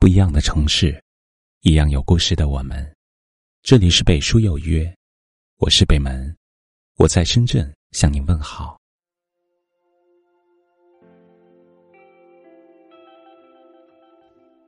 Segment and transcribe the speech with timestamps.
[0.00, 0.98] 不一样的城市，
[1.60, 2.90] 一样有故事的我们。
[3.60, 4.90] 这里是北书有约，
[5.58, 6.34] 我是北门，
[6.96, 8.78] 我在深圳向您问好。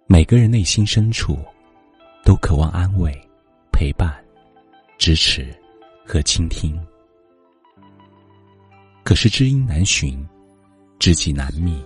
[0.06, 1.38] 每个人内心深处，
[2.22, 3.10] 都渴望安慰、
[3.72, 4.22] 陪伴、
[4.98, 5.50] 支持
[6.06, 6.78] 和倾听。
[9.02, 10.22] 可是知音难寻，
[10.98, 11.82] 知己难觅。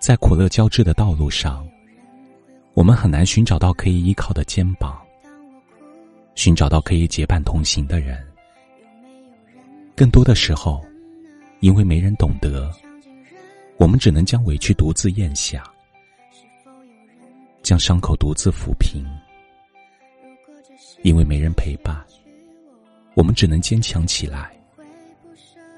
[0.00, 1.64] 在苦乐交织的道路上，
[2.76, 5.00] 我们很难寻找到可以依靠的肩膀，
[6.34, 8.22] 寻找到可以结伴同行的人。
[9.96, 10.84] 更多的时候，
[11.60, 12.70] 因为没人懂得，
[13.78, 15.64] 我们只能将委屈独自咽下。
[17.62, 19.02] 将伤口独自抚平，
[21.02, 21.96] 因为没人陪伴，
[23.14, 24.54] 我们只能坚强起来，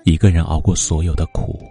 [0.03, 1.63] 一个人熬过所有的苦。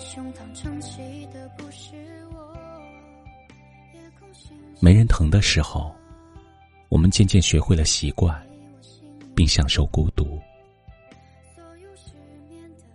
[0.00, 1.94] 胸膛撑起的不是
[2.32, 2.56] 我
[4.80, 5.94] 没人疼的时候。
[6.88, 8.44] 我们渐渐学会了习惯，
[9.32, 10.40] 并享受孤独。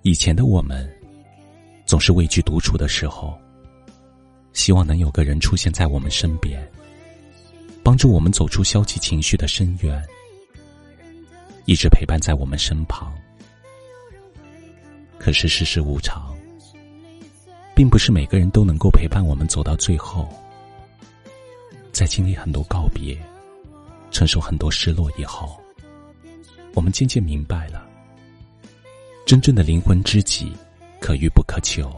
[0.02, 0.94] 以前的我们，
[1.86, 3.40] 总是畏惧独处的时候，
[4.52, 6.70] 希望能有个人出现在我们身边，
[7.82, 10.06] 帮助我们走出消极情绪的深渊，
[11.64, 13.16] 一直陪伴在我们身旁。
[15.18, 16.35] 可是世事无常，
[17.76, 20.28] 并不是每个人都能够陪伴我们走到最后，
[21.92, 23.16] 在经历很多告别。
[24.12, 25.62] 承受很多失落以后，
[26.74, 27.86] 我们渐渐明白了，
[29.26, 30.54] 真正的灵魂知己
[31.02, 31.94] 可遇不可求，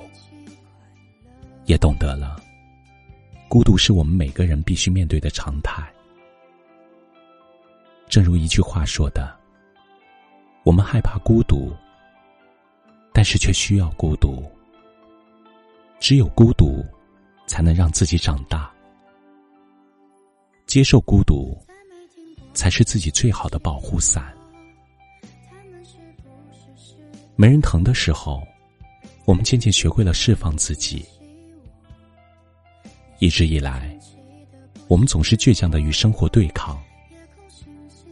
[1.65, 2.41] 也懂得了，
[3.47, 5.87] 孤独是我们每个人必须面对的常态。
[8.09, 9.31] 正如一句话说的
[10.65, 11.71] ：“我们害怕孤独，
[13.13, 14.43] 但是却需要孤独。
[15.99, 16.85] 只有孤独，
[17.47, 18.71] 才能让自己长大。
[20.65, 21.57] 接受孤独。”
[22.57, 24.33] 才是自己最好的保护伞。
[27.35, 28.41] 没人疼的时候，
[29.25, 31.05] 我们渐渐学会了释放自己。
[33.19, 33.95] 一直以来，
[34.87, 36.81] 我们总是倔强的与生活对抗，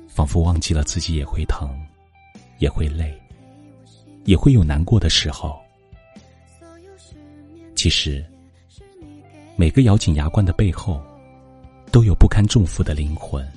[0.07, 1.75] 仿佛忘记了自己也会疼，
[2.59, 3.19] 也会累，
[4.25, 5.59] 也会有难过的时候。
[7.85, 8.25] 其实，
[9.55, 10.99] 每个咬紧牙关的背后，
[11.91, 13.47] 都有不堪重负的灵魂。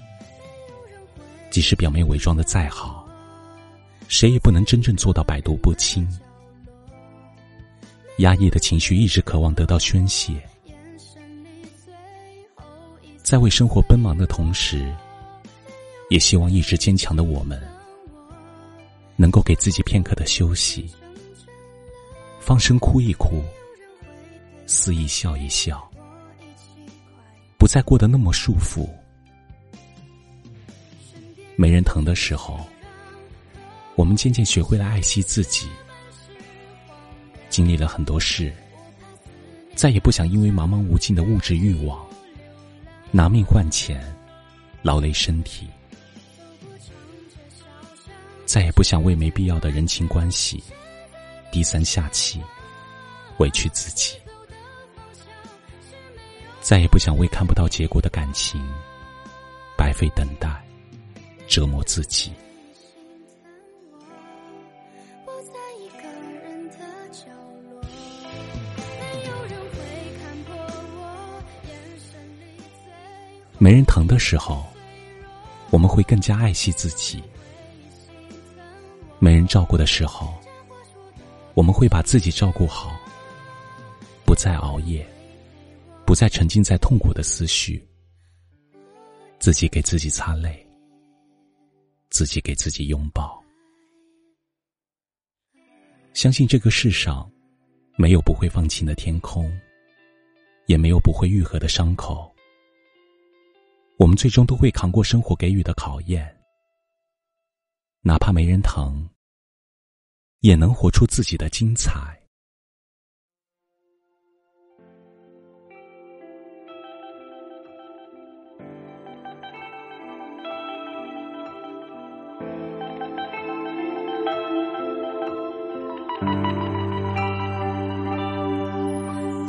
[1.49, 3.09] 即使表面伪装的再好，
[4.07, 6.07] 谁也不能真正做到百毒不侵。
[8.19, 10.35] 压抑的情绪一直渴望得到宣泄，
[13.23, 14.95] 在为生活奔忙的同时，
[16.11, 17.59] 也希望一直坚强的我们，
[19.17, 20.87] 能够给自己片刻的休息，
[22.39, 23.43] 放声哭一哭，
[24.71, 25.91] 肆意笑一笑，
[27.57, 28.87] 不再过得那么束缚。
[31.57, 32.61] 没人疼的时候，
[33.97, 35.71] 我们渐渐学会了爱惜自己。
[37.49, 38.53] 经历了很多事，
[39.75, 42.07] 再也不想因为茫茫无尽的物质欲望，
[43.11, 43.99] 拿命换钱，
[44.83, 45.65] 劳累身体；
[48.45, 50.63] 再也不想为没必要的人情关系，
[51.51, 52.39] 低三下气，
[53.39, 54.15] 委屈自己；
[56.69, 58.61] 再也不想为看不到结果的感情，
[59.75, 60.63] 白费等待。
[61.47, 62.31] 折磨自己。
[73.57, 74.63] 没人疼的时候，
[75.71, 77.19] 我们会更加爱惜自己；
[79.19, 80.35] 没人照顾的时候，
[81.55, 82.95] 我们会把自己照顾好，
[84.27, 85.09] 不再熬夜，
[86.09, 87.87] 不再沉浸在痛苦的思绪，
[89.39, 90.67] 自己给自己擦泪。
[92.09, 93.45] 自己给自己拥抱，
[96.15, 97.31] 相信这个世上
[97.99, 99.55] 没有不会放晴的天空，
[100.65, 102.35] 也没有不会愈合的伤口。
[103.99, 106.35] 我们最终都会扛过生活给予的考验，
[108.01, 109.07] 哪怕没人疼，
[110.41, 112.18] 也能活出自己的精彩。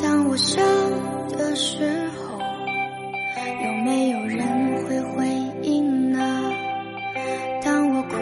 [0.01, 0.62] 当我笑
[1.36, 2.39] 的时候
[3.66, 4.38] 有没有人
[4.83, 5.25] 会回
[5.63, 6.54] 应呢？
[7.63, 8.18] 当我哭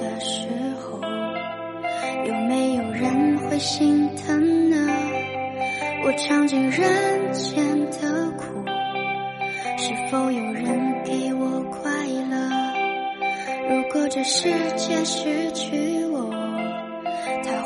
[0.00, 0.46] 的时
[0.80, 1.00] 候
[2.26, 4.76] 有没有人会心疼呢？
[6.04, 8.64] 我尝尽人间的苦
[9.78, 11.90] 是否有人给我快
[12.30, 12.50] 乐？
[13.68, 15.93] 如果这世界失去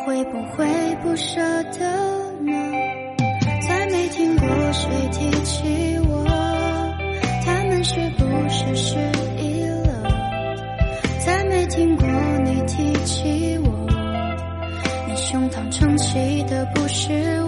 [0.09, 0.65] 会不会
[1.03, 1.81] 不舍得
[2.41, 2.51] 呢？
[3.69, 6.25] 再没听过谁提起我，
[7.45, 8.97] 他们是不是失
[9.37, 10.09] 忆了？
[11.27, 12.07] 再没听过
[12.43, 13.87] 你提起我，
[15.07, 17.13] 你胸膛撑起的不是
[17.43, 17.48] 我，